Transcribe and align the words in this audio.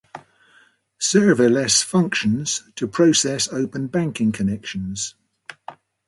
Serverless 0.99 1.83
functions 1.83 2.63
to 2.73 2.87
process 2.87 3.47
open 3.53 3.85
banking 3.85 4.31
connections 4.31 5.13